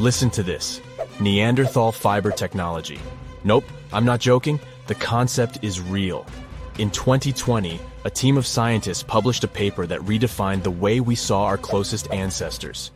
Listen 0.00 0.30
to 0.30 0.42
this 0.42 0.80
Neanderthal 1.20 1.92
fiber 1.92 2.30
technology. 2.30 2.98
Nope, 3.44 3.66
I'm 3.92 4.06
not 4.06 4.18
joking. 4.18 4.58
The 4.86 4.94
concept 4.94 5.58
is 5.60 5.78
real. 5.78 6.24
In 6.78 6.90
2020, 6.90 7.78
a 8.06 8.10
team 8.10 8.38
of 8.38 8.46
scientists 8.46 9.02
published 9.02 9.44
a 9.44 9.48
paper 9.48 9.86
that 9.86 10.00
redefined 10.00 10.62
the 10.62 10.70
way 10.70 11.00
we 11.00 11.14
saw 11.14 11.44
our 11.44 11.58
closest 11.58 12.10
ancestors. 12.12 12.92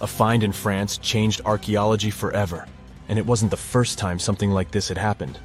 A 0.00 0.08
find 0.08 0.42
in 0.42 0.50
France 0.50 0.98
changed 0.98 1.40
archaeology 1.44 2.10
forever, 2.10 2.66
and 3.08 3.16
it 3.16 3.26
wasn't 3.26 3.52
the 3.52 3.56
first 3.56 3.98
time 3.98 4.18
something 4.18 4.50
like 4.50 4.72
this 4.72 4.88
had 4.88 4.98
happened. 4.98 5.38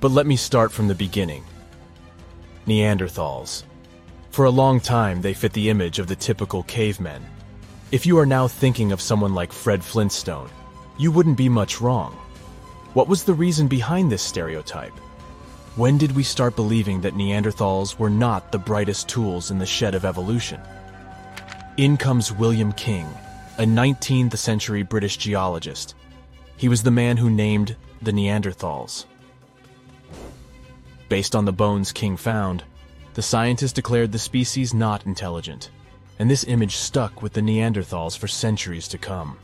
But 0.00 0.10
let 0.10 0.26
me 0.26 0.34
start 0.34 0.72
from 0.72 0.88
the 0.88 0.96
beginning. 0.96 1.44
Neanderthals. 2.66 3.62
For 4.30 4.46
a 4.46 4.50
long 4.50 4.80
time, 4.80 5.22
they 5.22 5.32
fit 5.32 5.52
the 5.52 5.70
image 5.70 6.00
of 6.00 6.08
the 6.08 6.16
typical 6.16 6.64
cavemen. 6.64 7.24
If 7.92 8.06
you 8.06 8.18
are 8.20 8.26
now 8.26 8.46
thinking 8.46 8.92
of 8.92 9.00
someone 9.00 9.34
like 9.34 9.52
Fred 9.52 9.82
Flintstone, 9.82 10.48
you 10.96 11.10
wouldn't 11.10 11.36
be 11.36 11.48
much 11.48 11.80
wrong. 11.80 12.12
What 12.94 13.08
was 13.08 13.24
the 13.24 13.34
reason 13.34 13.66
behind 13.66 14.12
this 14.12 14.22
stereotype? 14.22 14.96
When 15.74 15.98
did 15.98 16.14
we 16.14 16.22
start 16.22 16.54
believing 16.54 17.00
that 17.00 17.16
Neanderthals 17.16 17.98
were 17.98 18.08
not 18.08 18.52
the 18.52 18.58
brightest 18.58 19.08
tools 19.08 19.50
in 19.50 19.58
the 19.58 19.66
shed 19.66 19.96
of 19.96 20.04
evolution? 20.04 20.60
In 21.78 21.96
comes 21.96 22.30
William 22.30 22.72
King, 22.74 23.08
a 23.58 23.64
19th 23.64 24.36
century 24.36 24.84
British 24.84 25.16
geologist. 25.16 25.96
He 26.56 26.68
was 26.68 26.84
the 26.84 26.92
man 26.92 27.16
who 27.16 27.28
named 27.28 27.74
the 28.02 28.12
Neanderthals. 28.12 29.06
Based 31.08 31.34
on 31.34 31.44
the 31.44 31.52
bones 31.52 31.90
King 31.90 32.16
found, 32.16 32.62
the 33.14 33.22
scientist 33.22 33.74
declared 33.74 34.12
the 34.12 34.18
species 34.20 34.72
not 34.72 35.06
intelligent, 35.06 35.70
and 36.20 36.30
this 36.30 36.44
image 36.44 36.76
stuck 36.76 37.22
with 37.22 37.32
the 37.32 37.40
Neanderthals 37.40 38.16
for 38.16 38.28
centuries 38.28 38.86
to 38.88 38.98
come. 38.98 39.38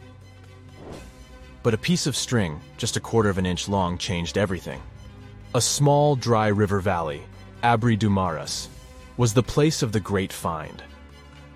But 1.63 1.73
a 1.73 1.79
piece 1.79 2.07
of 2.07 2.15
string, 2.15 2.61
just 2.77 2.99
a 2.99 3.01
quarter 3.01 3.31
of 3.31 3.39
an 3.39 3.47
inch 3.47 3.67
long, 3.67 3.97
changed 3.97 4.37
everything. 4.37 4.83
A 5.55 5.61
small, 5.61 6.17
dry 6.17 6.49
river 6.49 6.81
valley, 6.81 7.23
Abri 7.63 7.97
du 7.97 8.11
Maras, 8.11 8.69
was 9.17 9.33
the 9.33 9.43
place 9.43 9.81
of 9.83 9.93
the 9.93 10.01
great 10.01 10.31
find. 10.31 10.83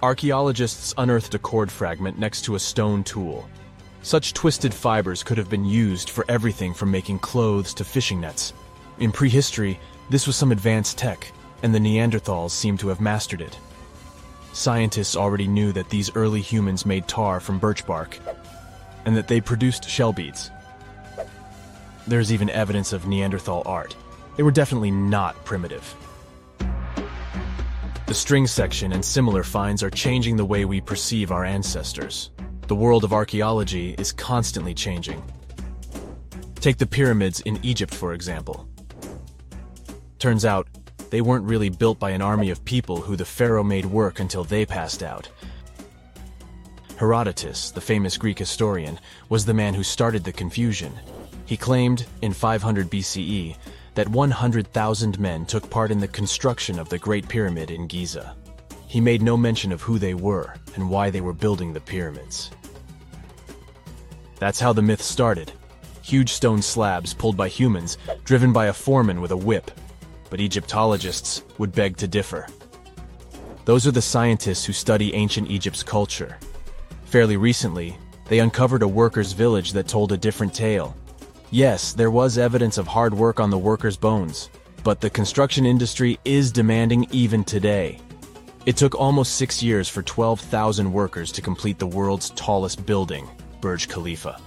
Archaeologists 0.02 0.94
unearthed 0.96 1.34
a 1.34 1.38
cord 1.38 1.70
fragment 1.70 2.18
next 2.18 2.46
to 2.46 2.54
a 2.54 2.58
stone 2.58 3.04
tool. 3.04 3.46
Such 4.00 4.32
twisted 4.32 4.72
fibers 4.72 5.22
could 5.22 5.36
have 5.36 5.50
been 5.50 5.66
used 5.66 6.08
for 6.08 6.24
everything 6.30 6.72
from 6.72 6.90
making 6.90 7.18
clothes 7.18 7.74
to 7.74 7.84
fishing 7.84 8.22
nets. 8.22 8.54
In 8.98 9.12
prehistory, 9.12 9.78
this 10.08 10.26
was 10.26 10.36
some 10.36 10.50
advanced 10.50 10.96
tech, 10.96 11.30
and 11.62 11.74
the 11.74 11.78
Neanderthals 11.78 12.52
seem 12.52 12.78
to 12.78 12.88
have 12.88 13.02
mastered 13.02 13.42
it. 13.42 13.58
Scientists 14.60 15.16
already 15.16 15.46
knew 15.46 15.72
that 15.72 15.88
these 15.88 16.14
early 16.14 16.42
humans 16.42 16.84
made 16.84 17.08
tar 17.08 17.40
from 17.40 17.58
birch 17.58 17.86
bark, 17.86 18.18
and 19.06 19.16
that 19.16 19.26
they 19.26 19.40
produced 19.40 19.88
shell 19.88 20.12
beads. 20.12 20.50
There's 22.06 22.30
even 22.30 22.50
evidence 22.50 22.92
of 22.92 23.06
Neanderthal 23.06 23.62
art. 23.64 23.96
They 24.36 24.42
were 24.42 24.50
definitely 24.50 24.90
not 24.90 25.42
primitive. 25.46 25.94
The 28.04 28.12
string 28.12 28.46
section 28.46 28.92
and 28.92 29.02
similar 29.02 29.44
finds 29.44 29.82
are 29.82 29.88
changing 29.88 30.36
the 30.36 30.44
way 30.44 30.66
we 30.66 30.82
perceive 30.82 31.32
our 31.32 31.46
ancestors. 31.46 32.30
The 32.66 32.74
world 32.76 33.02
of 33.02 33.14
archaeology 33.14 33.94
is 33.96 34.12
constantly 34.12 34.74
changing. 34.74 35.22
Take 36.56 36.76
the 36.76 36.86
pyramids 36.86 37.40
in 37.40 37.58
Egypt, 37.62 37.94
for 37.94 38.12
example. 38.12 38.68
Turns 40.18 40.44
out, 40.44 40.68
they 41.10 41.20
weren't 41.20 41.44
really 41.44 41.68
built 41.68 41.98
by 41.98 42.10
an 42.10 42.22
army 42.22 42.50
of 42.50 42.64
people 42.64 43.00
who 43.00 43.16
the 43.16 43.24
pharaoh 43.24 43.64
made 43.64 43.84
work 43.84 44.20
until 44.20 44.44
they 44.44 44.64
passed 44.64 45.02
out. 45.02 45.28
Herodotus, 46.96 47.70
the 47.70 47.80
famous 47.80 48.16
Greek 48.16 48.38
historian, 48.38 48.98
was 49.28 49.44
the 49.44 49.54
man 49.54 49.74
who 49.74 49.82
started 49.82 50.22
the 50.22 50.32
confusion. 50.32 50.92
He 51.46 51.56
claimed, 51.56 52.06
in 52.22 52.32
500 52.32 52.90
BCE, 52.90 53.56
that 53.94 54.08
100,000 54.08 55.18
men 55.18 55.46
took 55.46 55.68
part 55.68 55.90
in 55.90 55.98
the 55.98 56.08
construction 56.08 56.78
of 56.78 56.88
the 56.88 56.98
Great 56.98 57.28
Pyramid 57.28 57.70
in 57.70 57.88
Giza. 57.88 58.36
He 58.86 59.00
made 59.00 59.22
no 59.22 59.36
mention 59.36 59.72
of 59.72 59.82
who 59.82 59.98
they 59.98 60.14
were 60.14 60.54
and 60.76 60.90
why 60.90 61.10
they 61.10 61.20
were 61.20 61.32
building 61.32 61.72
the 61.72 61.80
pyramids. 61.80 62.50
That's 64.38 64.60
how 64.60 64.72
the 64.72 64.82
myth 64.82 65.02
started. 65.02 65.52
Huge 66.02 66.32
stone 66.32 66.62
slabs 66.62 67.14
pulled 67.14 67.36
by 67.36 67.48
humans, 67.48 67.98
driven 68.24 68.52
by 68.52 68.66
a 68.66 68.72
foreman 68.72 69.20
with 69.20 69.32
a 69.32 69.36
whip 69.36 69.70
but 70.30 70.40
Egyptologists 70.40 71.42
would 71.58 71.72
beg 71.72 71.96
to 71.98 72.08
differ. 72.08 72.46
Those 73.64 73.86
are 73.86 73.92
the 73.92 74.00
scientists 74.00 74.64
who 74.64 74.72
study 74.72 75.14
ancient 75.14 75.50
Egypt's 75.50 75.82
culture. 75.82 76.38
Fairly 77.04 77.36
recently, 77.36 77.98
they 78.28 78.38
uncovered 78.38 78.82
a 78.82 78.88
workers' 78.88 79.32
village 79.32 79.72
that 79.72 79.88
told 79.88 80.12
a 80.12 80.16
different 80.16 80.54
tale. 80.54 80.96
Yes, 81.50 81.92
there 81.92 82.10
was 82.10 82.38
evidence 82.38 82.78
of 82.78 82.86
hard 82.86 83.12
work 83.12 83.40
on 83.40 83.50
the 83.50 83.58
workers' 83.58 83.96
bones, 83.96 84.48
but 84.84 85.00
the 85.00 85.10
construction 85.10 85.66
industry 85.66 86.18
is 86.24 86.52
demanding 86.52 87.06
even 87.10 87.44
today. 87.44 87.98
It 88.66 88.76
took 88.76 88.94
almost 88.94 89.34
six 89.34 89.62
years 89.62 89.88
for 89.88 90.02
12,000 90.02 90.92
workers 90.92 91.32
to 91.32 91.42
complete 91.42 91.78
the 91.78 91.86
world's 91.86 92.30
tallest 92.30 92.86
building, 92.86 93.28
Burj 93.60 93.88
Khalifa. 93.88 94.40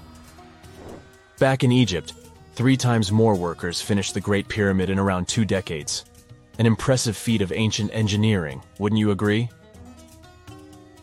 Back 1.40 1.64
in 1.64 1.72
Egypt, 1.72 2.14
Three 2.56 2.78
times 2.78 3.12
more 3.12 3.34
workers 3.34 3.82
finished 3.82 4.14
the 4.14 4.22
Great 4.22 4.48
Pyramid 4.48 4.92
in 4.92 5.00
around 5.00 5.28
two 5.28 5.44
decades. 5.44 6.06
An 6.60 6.68
impressive 6.68 7.18
feat 7.18 7.42
of 7.42 7.52
ancient 7.52 7.90
engineering, 7.92 8.62
wouldn't 8.78 9.00
you 9.00 9.10
agree? 9.10 9.50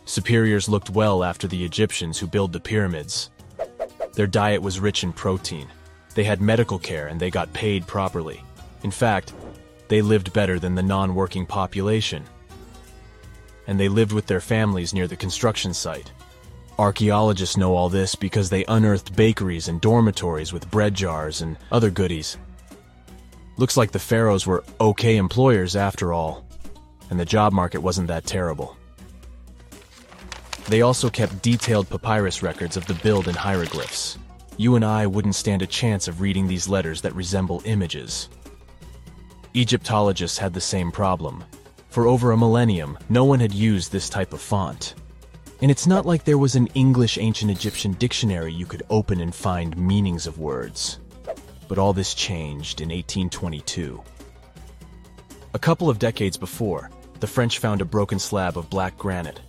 Superiors 0.05 0.69
looked 0.69 0.89
well 0.91 1.25
after 1.25 1.49
the 1.49 1.61
Egyptians 1.65 2.17
who 2.17 2.25
built 2.25 2.53
the 2.53 2.59
pyramids. 2.61 3.31
Their 4.13 4.27
diet 4.27 4.61
was 4.61 4.79
rich 4.79 5.03
in 5.03 5.11
protein. 5.11 5.67
They 6.15 6.23
had 6.23 6.39
medical 6.39 6.79
care 6.79 7.07
and 7.07 7.19
they 7.19 7.29
got 7.29 7.51
paid 7.51 7.85
properly. 7.85 8.41
In 8.83 8.91
fact, 8.91 9.33
they 9.89 10.01
lived 10.01 10.31
better 10.31 10.57
than 10.57 10.75
the 10.75 10.81
non-working 10.81 11.45
population. 11.45 12.23
And 13.67 13.77
they 13.77 13.89
lived 13.89 14.13
with 14.13 14.25
their 14.25 14.39
families 14.39 14.93
near 14.93 15.07
the 15.07 15.17
construction 15.17 15.73
site. 15.73 16.13
Archaeologists 16.81 17.57
know 17.57 17.75
all 17.75 17.89
this 17.89 18.15
because 18.15 18.49
they 18.49 18.65
unearthed 18.65 19.15
bakeries 19.15 19.67
and 19.67 19.79
dormitories 19.79 20.51
with 20.51 20.71
bread 20.71 20.95
jars 20.95 21.41
and 21.41 21.55
other 21.71 21.91
goodies. 21.91 22.39
Looks 23.57 23.77
like 23.77 23.91
the 23.91 23.99
pharaohs 23.99 24.47
were 24.47 24.63
okay 24.81 25.17
employers 25.17 25.75
after 25.75 26.11
all, 26.11 26.43
and 27.11 27.19
the 27.19 27.23
job 27.23 27.53
market 27.53 27.83
wasn't 27.83 28.07
that 28.07 28.25
terrible. 28.25 28.75
They 30.69 30.81
also 30.81 31.07
kept 31.11 31.43
detailed 31.43 31.87
papyrus 31.87 32.41
records 32.41 32.75
of 32.77 32.87
the 32.87 32.95
build 32.95 33.27
and 33.27 33.37
hieroglyphs. 33.37 34.17
You 34.57 34.75
and 34.75 34.83
I 34.83 35.05
wouldn't 35.05 35.35
stand 35.35 35.61
a 35.61 35.67
chance 35.67 36.07
of 36.07 36.19
reading 36.19 36.47
these 36.47 36.67
letters 36.67 36.99
that 37.01 37.13
resemble 37.13 37.61
images. 37.65 38.27
Egyptologists 39.53 40.39
had 40.39 40.55
the 40.55 40.59
same 40.59 40.91
problem. 40.91 41.43
For 41.89 42.07
over 42.07 42.31
a 42.31 42.37
millennium, 42.37 42.97
no 43.07 43.23
one 43.23 43.39
had 43.39 43.53
used 43.53 43.91
this 43.91 44.09
type 44.09 44.33
of 44.33 44.41
font. 44.41 44.95
And 45.61 45.69
it's 45.69 45.85
not 45.85 46.07
like 46.07 46.23
there 46.23 46.39
was 46.39 46.55
an 46.55 46.67
English 46.73 47.19
ancient 47.19 47.51
Egyptian 47.51 47.93
dictionary 47.93 48.51
you 48.51 48.65
could 48.65 48.81
open 48.89 49.21
and 49.21 49.33
find 49.33 49.77
meanings 49.77 50.25
of 50.25 50.39
words. 50.39 50.99
But 51.67 51.77
all 51.77 51.93
this 51.93 52.15
changed 52.15 52.81
in 52.81 52.89
1822. 52.89 54.01
A 55.53 55.59
couple 55.59 55.89
of 55.89 55.99
decades 55.99 56.35
before, 56.35 56.89
the 57.19 57.27
French 57.27 57.59
found 57.59 57.79
a 57.81 57.85
broken 57.85 58.17
slab 58.17 58.57
of 58.57 58.71
black 58.71 58.97
granite. 58.97 59.39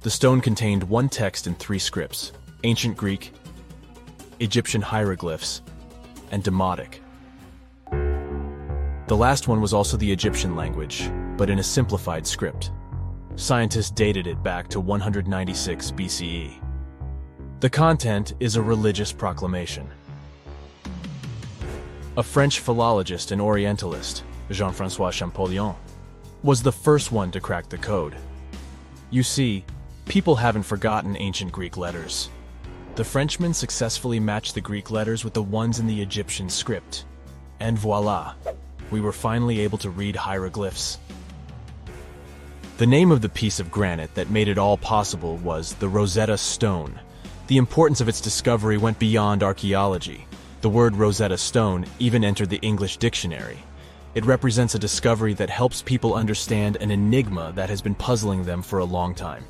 The 0.00 0.10
stone 0.10 0.40
contained 0.40 0.82
one 0.82 1.08
text 1.08 1.46
in 1.46 1.54
three 1.54 1.78
scripts 1.78 2.32
ancient 2.64 2.96
Greek, 2.96 3.32
Egyptian 4.40 4.82
hieroglyphs, 4.82 5.62
and 6.32 6.42
Demotic. 6.42 6.98
The 9.06 9.16
last 9.16 9.46
one 9.46 9.60
was 9.60 9.72
also 9.72 9.96
the 9.96 10.10
Egyptian 10.10 10.56
language, 10.56 11.08
but 11.36 11.50
in 11.50 11.60
a 11.60 11.62
simplified 11.62 12.26
script. 12.26 12.72
Scientists 13.38 13.90
dated 13.90 14.26
it 14.26 14.42
back 14.42 14.66
to 14.66 14.80
196 14.80 15.90
BCE. 15.90 16.54
The 17.60 17.68
content 17.68 18.32
is 18.40 18.56
a 18.56 18.62
religious 18.62 19.12
proclamation. 19.12 19.86
A 22.16 22.22
French 22.22 22.60
philologist 22.60 23.32
and 23.32 23.42
Orientalist, 23.42 24.24
Jean-Francois 24.50 25.10
Champollion, 25.10 25.74
was 26.42 26.62
the 26.62 26.72
first 26.72 27.12
one 27.12 27.30
to 27.30 27.38
crack 27.38 27.68
the 27.68 27.76
code. 27.76 28.16
You 29.10 29.22
see, 29.22 29.66
people 30.06 30.36
haven't 30.36 30.62
forgotten 30.62 31.14
ancient 31.18 31.52
Greek 31.52 31.76
letters. 31.76 32.30
The 32.94 33.04
Frenchman 33.04 33.52
successfully 33.52 34.18
matched 34.18 34.54
the 34.54 34.62
Greek 34.62 34.90
letters 34.90 35.24
with 35.24 35.34
the 35.34 35.42
ones 35.42 35.78
in 35.78 35.86
the 35.86 36.00
Egyptian 36.00 36.48
script. 36.48 37.04
And 37.60 37.78
voila, 37.78 38.34
we 38.90 39.02
were 39.02 39.12
finally 39.12 39.60
able 39.60 39.76
to 39.78 39.90
read 39.90 40.16
hieroglyphs. 40.16 40.96
The 42.78 42.86
name 42.86 43.10
of 43.10 43.22
the 43.22 43.30
piece 43.30 43.58
of 43.58 43.70
granite 43.70 44.14
that 44.16 44.28
made 44.28 44.48
it 44.48 44.58
all 44.58 44.76
possible 44.76 45.38
was 45.38 45.72
the 45.72 45.88
Rosetta 45.88 46.36
Stone. 46.36 47.00
The 47.46 47.56
importance 47.56 48.02
of 48.02 48.08
its 48.08 48.20
discovery 48.20 48.76
went 48.76 48.98
beyond 48.98 49.42
archaeology. 49.42 50.26
The 50.60 50.68
word 50.68 50.94
Rosetta 50.94 51.38
Stone 51.38 51.86
even 51.98 52.22
entered 52.22 52.50
the 52.50 52.58
English 52.58 52.98
dictionary. 52.98 53.56
It 54.14 54.26
represents 54.26 54.74
a 54.74 54.78
discovery 54.78 55.32
that 55.34 55.48
helps 55.48 55.80
people 55.80 56.12
understand 56.12 56.76
an 56.76 56.90
enigma 56.90 57.50
that 57.54 57.70
has 57.70 57.80
been 57.80 57.94
puzzling 57.94 58.44
them 58.44 58.60
for 58.60 58.80
a 58.80 58.84
long 58.84 59.14
time. 59.14 59.46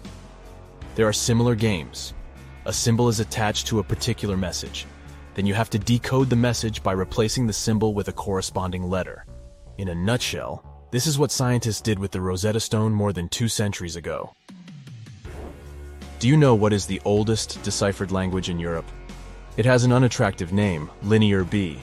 There 0.94 1.08
are 1.08 1.12
similar 1.12 1.56
games. 1.56 2.14
A 2.64 2.72
symbol 2.72 3.08
is 3.08 3.18
attached 3.18 3.66
to 3.66 3.80
a 3.80 3.84
particular 3.84 4.36
message. 4.36 4.86
Then 5.34 5.46
you 5.46 5.54
have 5.54 5.70
to 5.70 5.80
decode 5.80 6.30
the 6.30 6.36
message 6.36 6.80
by 6.80 6.92
replacing 6.92 7.48
the 7.48 7.52
symbol 7.52 7.92
with 7.92 8.06
a 8.06 8.12
corresponding 8.12 8.84
letter. 8.84 9.26
In 9.78 9.88
a 9.88 9.94
nutshell, 9.96 10.75
this 10.96 11.06
is 11.06 11.18
what 11.18 11.30
scientists 11.30 11.82
did 11.82 11.98
with 11.98 12.10
the 12.10 12.22
Rosetta 12.22 12.58
Stone 12.58 12.94
more 12.94 13.12
than 13.12 13.28
two 13.28 13.48
centuries 13.48 13.96
ago. 13.96 14.34
Do 16.20 16.26
you 16.26 16.38
know 16.38 16.54
what 16.54 16.72
is 16.72 16.86
the 16.86 17.02
oldest 17.04 17.62
deciphered 17.62 18.12
language 18.12 18.48
in 18.48 18.58
Europe? 18.58 18.86
It 19.58 19.66
has 19.66 19.84
an 19.84 19.92
unattractive 19.92 20.54
name, 20.54 20.90
Linear 21.02 21.44
B. 21.44 21.78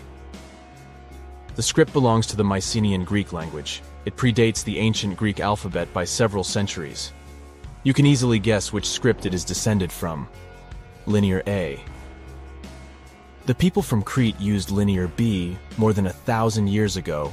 The 1.53 1.61
script 1.61 1.93
belongs 1.93 2.25
to 2.25 2.35
the 2.35 2.43
Mycenaean 2.43 3.03
Greek 3.03 3.33
language. 3.33 3.83
It 4.05 4.17
predates 4.17 4.63
the 4.63 4.79
ancient 4.79 5.15
Greek 5.15 5.39
alphabet 5.39 5.93
by 5.93 6.05
several 6.05 6.43
centuries. 6.43 7.13
You 7.83 7.93
can 7.93 8.07
easily 8.07 8.39
guess 8.39 8.73
which 8.73 8.89
script 8.89 9.27
it 9.27 9.35
is 9.35 9.45
descended 9.45 9.91
from. 9.91 10.27
Linear 11.05 11.43
A. 11.45 11.79
The 13.45 13.53
people 13.53 13.83
from 13.83 14.01
Crete 14.01 14.41
used 14.41 14.71
Linear 14.71 15.07
B 15.07 15.55
more 15.77 15.93
than 15.93 16.07
a 16.07 16.13
thousand 16.13 16.65
years 16.65 16.97
ago. 16.97 17.31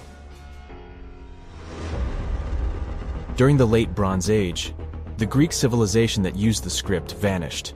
During 3.41 3.57
the 3.57 3.65
Late 3.65 3.95
Bronze 3.95 4.29
Age, 4.29 4.75
the 5.17 5.25
Greek 5.25 5.55
civilization 5.55 6.23
that 6.25 6.37
used 6.37 6.63
the 6.63 6.69
script 6.69 7.15
vanished. 7.15 7.73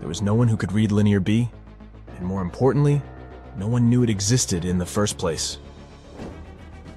There 0.00 0.08
was 0.08 0.20
no 0.20 0.34
one 0.34 0.48
who 0.48 0.56
could 0.56 0.72
read 0.72 0.90
Linear 0.90 1.20
B, 1.20 1.48
and 2.16 2.26
more 2.26 2.42
importantly, 2.42 3.00
no 3.56 3.68
one 3.68 3.88
knew 3.88 4.02
it 4.02 4.10
existed 4.10 4.64
in 4.64 4.76
the 4.76 4.84
first 4.84 5.16
place. 5.16 5.58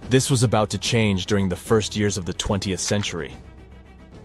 This 0.09 0.31
was 0.31 0.41
about 0.41 0.71
to 0.71 0.79
change 0.79 1.27
during 1.27 1.49
the 1.49 1.55
first 1.55 1.95
years 1.95 2.17
of 2.17 2.25
the 2.25 2.33
20th 2.33 2.79
century. 2.79 3.35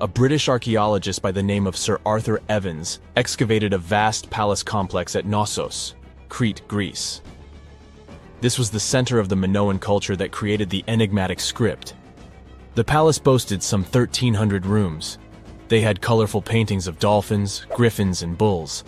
A 0.00 0.08
British 0.08 0.48
archaeologist 0.48 1.20
by 1.20 1.30
the 1.30 1.42
name 1.42 1.66
of 1.66 1.76
Sir 1.76 2.00
Arthur 2.06 2.40
Evans 2.48 3.00
excavated 3.16 3.74
a 3.74 3.78
vast 3.78 4.30
palace 4.30 4.62
complex 4.62 5.14
at 5.14 5.26
Knossos, 5.26 5.94
Crete, 6.30 6.62
Greece. 6.68 7.20
This 8.40 8.58
was 8.58 8.70
the 8.70 8.80
center 8.80 9.18
of 9.18 9.28
the 9.28 9.36
Minoan 9.36 9.78
culture 9.78 10.16
that 10.16 10.32
created 10.32 10.70
the 10.70 10.84
enigmatic 10.88 11.38
script. 11.38 11.92
The 12.74 12.84
palace 12.84 13.18
boasted 13.18 13.62
some 13.62 13.82
1,300 13.82 14.66
rooms, 14.66 15.18
they 15.72 15.80
had 15.80 16.02
colorful 16.02 16.42
paintings 16.42 16.86
of 16.86 16.98
dolphins, 16.98 17.64
griffins, 17.74 18.20
and 18.20 18.36
bulls. 18.36 18.84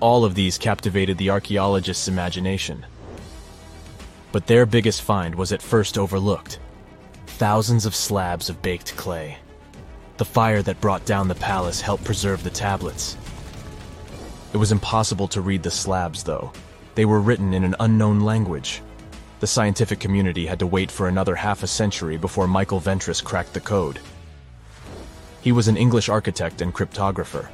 All 0.00 0.24
of 0.24 0.34
these 0.34 0.58
captivated 0.58 1.18
the 1.18 1.30
archaeologists' 1.30 2.08
imagination. 2.08 2.84
But 4.32 4.48
their 4.48 4.66
biggest 4.66 5.02
find 5.02 5.36
was 5.36 5.52
at 5.52 5.62
first 5.62 5.96
overlooked. 5.96 6.58
Thousands 7.38 7.86
of 7.86 7.94
slabs 7.94 8.48
of 8.50 8.60
baked 8.60 8.96
clay. 8.96 9.38
The 10.16 10.24
fire 10.24 10.62
that 10.62 10.80
brought 10.80 11.04
down 11.04 11.28
the 11.28 11.36
palace 11.36 11.80
helped 11.80 12.02
preserve 12.02 12.42
the 12.42 12.50
tablets. 12.50 13.16
It 14.52 14.56
was 14.56 14.72
impossible 14.72 15.28
to 15.28 15.42
read 15.42 15.62
the 15.62 15.70
slabs, 15.70 16.24
though. 16.24 16.52
They 16.96 17.04
were 17.04 17.20
written 17.20 17.54
in 17.54 17.62
an 17.62 17.76
unknown 17.78 18.18
language. 18.18 18.82
The 19.44 19.48
scientific 19.48 20.00
community 20.00 20.46
had 20.46 20.58
to 20.60 20.66
wait 20.66 20.90
for 20.90 21.06
another 21.06 21.34
half 21.34 21.62
a 21.62 21.66
century 21.66 22.16
before 22.16 22.48
Michael 22.48 22.80
Ventris 22.80 23.22
cracked 23.22 23.52
the 23.52 23.60
code. 23.60 24.00
He 25.42 25.52
was 25.52 25.68
an 25.68 25.76
English 25.76 26.08
architect 26.08 26.62
and 26.62 26.72
cryptographer. 26.72 27.48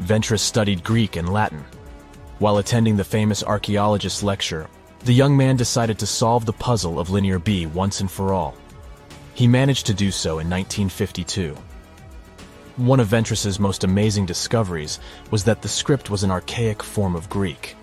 Ventris 0.00 0.40
studied 0.40 0.82
Greek 0.82 1.14
and 1.14 1.32
Latin. 1.32 1.64
While 2.40 2.58
attending 2.58 2.96
the 2.96 3.04
famous 3.04 3.44
archaeologist's 3.44 4.24
lecture, 4.24 4.66
the 5.04 5.14
young 5.14 5.36
man 5.36 5.54
decided 5.54 5.96
to 6.00 6.08
solve 6.08 6.44
the 6.44 6.52
puzzle 6.52 6.98
of 6.98 7.08
Linear 7.08 7.38
B 7.38 7.66
once 7.66 8.00
and 8.00 8.10
for 8.10 8.32
all. 8.34 8.56
He 9.34 9.46
managed 9.46 9.86
to 9.86 9.94
do 9.94 10.10
so 10.10 10.40
in 10.40 10.50
1952. 10.50 11.56
One 12.78 12.98
of 12.98 13.06
Ventris's 13.06 13.60
most 13.60 13.84
amazing 13.84 14.26
discoveries 14.26 14.98
was 15.30 15.44
that 15.44 15.62
the 15.62 15.68
script 15.68 16.10
was 16.10 16.24
an 16.24 16.32
archaic 16.32 16.82
form 16.82 17.14
of 17.14 17.30
Greek. 17.30 17.76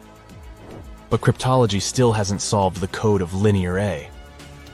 But 1.09 1.21
cryptology 1.21 1.81
still 1.81 2.13
hasn't 2.13 2.41
solved 2.41 2.77
the 2.77 2.87
code 2.87 3.21
of 3.21 3.33
Linear 3.33 3.77
A. 3.79 4.09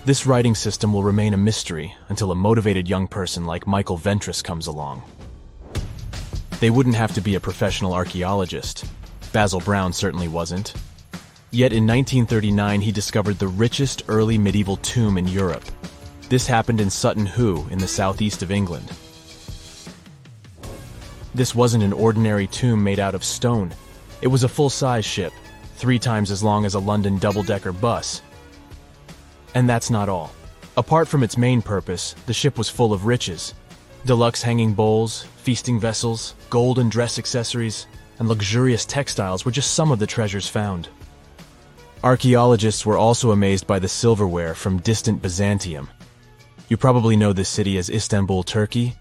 This 0.05 0.25
writing 0.25 0.55
system 0.55 0.93
will 0.93 1.03
remain 1.03 1.33
a 1.33 1.37
mystery 1.37 1.93
until 2.09 2.31
a 2.31 2.35
motivated 2.35 2.87
young 2.87 3.07
person 3.07 3.45
like 3.45 3.67
Michael 3.67 3.97
Ventris 3.97 4.43
comes 4.43 4.67
along. 4.67 5.03
They 6.59 6.69
wouldn't 6.69 6.95
have 6.95 7.13
to 7.15 7.21
be 7.21 7.35
a 7.35 7.39
professional 7.39 7.93
archaeologist. 7.93 8.85
Basil 9.33 9.59
Brown 9.59 9.93
certainly 9.93 10.27
wasn't. 10.27 10.73
Yet 11.51 11.73
in 11.73 11.85
1939 11.85 12.81
he 12.81 12.91
discovered 12.91 13.37
the 13.37 13.47
richest 13.47 14.03
early 14.07 14.37
medieval 14.37 14.77
tomb 14.77 15.17
in 15.17 15.27
Europe. 15.27 15.65
This 16.29 16.47
happened 16.47 16.79
in 16.79 16.89
Sutton 16.89 17.25
Hoo 17.25 17.67
in 17.69 17.77
the 17.77 17.87
southeast 17.87 18.41
of 18.41 18.51
England. 18.51 18.89
This 21.35 21.53
wasn't 21.53 21.83
an 21.83 21.93
ordinary 21.93 22.47
tomb 22.47 22.83
made 22.83 22.99
out 22.99 23.15
of 23.15 23.23
stone. 23.23 23.73
It 24.21 24.27
was 24.27 24.43
a 24.43 24.49
full-size 24.49 25.05
ship, 25.05 25.33
three 25.81 25.99
times 25.99 26.29
as 26.29 26.43
long 26.43 26.63
as 26.63 26.75
a 26.75 26.79
London 26.79 27.17
double-decker 27.17 27.71
bus, 27.71 28.21
and 29.55 29.67
that's 29.67 29.89
not 29.89 30.07
all. 30.07 30.31
Apart 30.77 31.07
from 31.07 31.23
its 31.23 31.37
main 31.37 31.61
purpose, 31.61 32.15
the 32.27 32.33
ship 32.33 32.57
was 32.57 32.69
full 32.69 32.93
of 32.93 33.07
riches. 33.07 33.55
Deluxe 34.05 34.43
hanging 34.43 34.73
bowls, 34.73 35.23
feasting 35.37 35.79
vessels, 35.79 36.35
gold 36.51 36.77
and 36.77 36.91
dress 36.91 37.17
accessories, 37.17 37.87
and 38.19 38.29
luxurious 38.29 38.85
textiles 38.85 39.43
were 39.43 39.51
just 39.51 39.73
some 39.73 39.91
of 39.91 39.97
the 39.97 40.07
treasures 40.07 40.47
found. 40.47 40.87
Archaeologists 42.03 42.85
were 42.85 42.97
also 42.97 43.31
amazed 43.31 43.65
by 43.65 43.79
the 43.79 43.87
silverware 43.87 44.53
from 44.53 44.79
distant 44.79 45.21
Byzantium. 45.21 45.89
You 46.69 46.77
probably 46.77 47.17
know 47.17 47.33
this 47.33 47.49
city 47.49 47.77
as 47.77 47.89
Istanbul, 47.89 48.43
Turkey. 48.43 48.95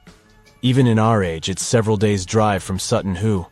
Even 0.63 0.87
in 0.87 0.99
our 0.99 1.23
age, 1.23 1.49
it's 1.49 1.63
several 1.63 1.97
days' 1.97 2.27
drive 2.27 2.63
from 2.63 2.79
Sutton 2.79 3.17
Hoo. 3.17 3.47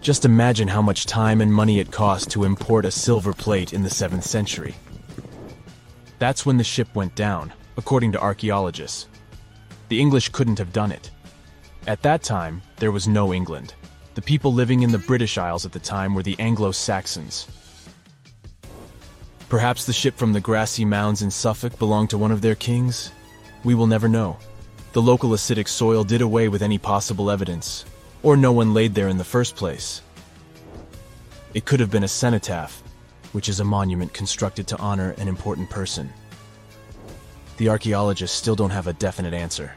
Just 0.00 0.24
imagine 0.24 0.68
how 0.68 0.80
much 0.80 1.04
time 1.04 1.42
and 1.42 1.52
money 1.52 1.78
it 1.78 1.90
cost 1.90 2.30
to 2.30 2.44
import 2.44 2.86
a 2.86 2.90
silver 2.90 3.34
plate 3.34 3.74
in 3.74 3.82
the 3.82 3.90
7th 3.90 4.22
century. 4.22 4.74
That's 6.18 6.46
when 6.46 6.56
the 6.56 6.64
ship 6.64 6.88
went 6.94 7.14
down, 7.14 7.52
according 7.76 8.12
to 8.12 8.20
archaeologists. 8.20 9.08
The 9.88 10.00
English 10.00 10.30
couldn't 10.30 10.58
have 10.58 10.72
done 10.72 10.90
it. 10.90 11.10
At 11.86 12.02
that 12.02 12.22
time, 12.22 12.62
there 12.78 12.92
was 12.92 13.06
no 13.06 13.34
England. 13.34 13.74
The 14.14 14.22
people 14.22 14.54
living 14.54 14.82
in 14.82 14.90
the 14.90 14.98
British 14.98 15.36
Isles 15.36 15.66
at 15.66 15.72
the 15.72 15.78
time 15.78 16.14
were 16.14 16.22
the 16.22 16.38
Anglo-Saxons. 16.38 17.46
Perhaps 19.50 19.84
the 19.84 19.92
ship 19.92 20.16
from 20.16 20.32
the 20.32 20.40
grassy 20.40 20.84
mounds 20.84 21.20
in 21.20 21.30
Suffolk 21.30 21.78
belonged 21.78 22.10
to 22.10 22.18
one 22.18 22.32
of 22.32 22.40
their 22.40 22.54
kings? 22.54 23.12
We 23.64 23.74
will 23.74 23.86
never 23.86 24.08
know. 24.08 24.38
The 24.92 25.02
local 25.02 25.30
acidic 25.30 25.68
soil 25.68 26.04
did 26.04 26.22
away 26.22 26.48
with 26.48 26.62
any 26.62 26.78
possible 26.78 27.30
evidence, 27.30 27.84
or 28.22 28.36
no 28.36 28.52
one 28.52 28.74
laid 28.74 28.94
there 28.94 29.08
in 29.08 29.18
the 29.18 29.24
first 29.24 29.56
place. 29.56 30.02
It 31.54 31.64
could 31.64 31.80
have 31.80 31.90
been 31.90 32.04
a 32.04 32.08
cenotaph, 32.08 32.82
which 33.32 33.48
is 33.48 33.60
a 33.60 33.64
monument 33.64 34.12
constructed 34.12 34.66
to 34.68 34.78
honor 34.78 35.14
an 35.18 35.28
important 35.28 35.70
person. 35.70 36.12
The 37.56 37.68
archaeologists 37.68 38.36
still 38.36 38.56
don't 38.56 38.70
have 38.70 38.86
a 38.86 38.92
definite 38.92 39.34
answer. 39.34 39.72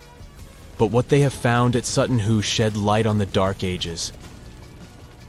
But 0.77 0.88
what 0.88 1.10
they 1.10 1.22
have 1.22 1.34
found 1.34 1.75
at 1.75 1.86
Sutton 1.86 2.20
Hoo 2.20 2.41
shed 2.41 2.75
light 2.75 3.06
on 3.06 3.17
the 3.17 3.25
Dark 3.25 3.63
Ages. 3.63 4.12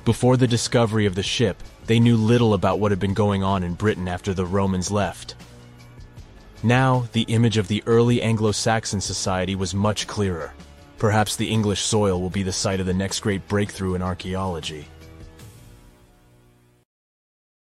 Before 0.04 0.36
the 0.36 0.46
discovery 0.46 1.06
of 1.06 1.14
the 1.14 1.22
ship, 1.22 1.62
they 1.86 2.00
knew 2.00 2.16
little 2.16 2.54
about 2.54 2.78
what 2.78 2.92
had 2.92 3.00
been 3.00 3.14
going 3.14 3.42
on 3.42 3.62
in 3.62 3.74
Britain 3.74 4.08
after 4.08 4.32
the 4.32 4.46
Romans 4.46 4.90
left. 4.90 5.34
Now, 6.62 7.08
the 7.12 7.22
image 7.28 7.58
of 7.58 7.68
the 7.68 7.82
early 7.86 8.22
Anglo-Saxon 8.22 9.00
society 9.00 9.54
was 9.54 9.74
much 9.74 10.06
clearer. 10.06 10.54
Perhaps 11.04 11.36
the 11.36 11.50
English 11.50 11.82
soil 11.82 12.18
will 12.18 12.30
be 12.30 12.42
the 12.42 12.50
site 12.50 12.80
of 12.80 12.86
the 12.86 12.94
next 12.94 13.20
great 13.20 13.46
breakthrough 13.46 13.94
in 13.94 14.00
archaeology. 14.00 14.86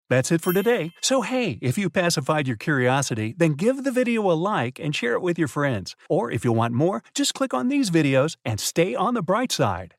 That's 0.10 0.30
it 0.34 0.42
for 0.42 0.52
today. 0.52 0.92
So 1.00 1.22
hey, 1.22 1.58
if 1.62 1.78
you 1.78 1.90
pacified 1.90 2.50
your 2.50 2.58
curiosity, 2.58 3.34
then 3.38 3.54
give 3.54 3.86
the 3.86 3.94
video 3.94 4.30
a 4.30 4.36
like 4.36 4.78
and 4.78 4.94
share 4.94 5.14
it 5.14 5.22
with 5.22 5.40
your 5.40 5.48
friends. 5.48 5.96
Or 6.10 6.30
if 6.30 6.44
you 6.44 6.52
want 6.52 6.74
more, 6.74 7.02
just 7.14 7.34
click 7.34 7.54
on 7.54 7.70
these 7.70 7.90
videos 7.90 8.36
and 8.44 8.60
stay 8.60 8.94
on 8.94 9.14
the 9.14 9.22
bright 9.22 9.54
side. 9.54 9.96